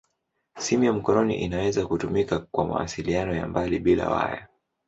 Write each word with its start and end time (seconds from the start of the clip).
Simu 0.57 0.83
ya 0.83 0.93
mkononi 0.93 1.35
inaweza 1.35 1.87
kutumika 1.87 2.39
kwa 2.39 2.65
mawasiliano 2.65 3.35
ya 3.35 3.47
mbali 3.47 3.79
bila 3.79 4.09
waya. 4.09 4.47